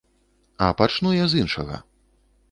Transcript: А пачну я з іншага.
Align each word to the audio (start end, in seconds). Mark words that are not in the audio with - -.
А 0.67 0.69
пачну 0.79 1.11
я 1.17 1.27
з 1.33 1.43
іншага. 1.43 1.77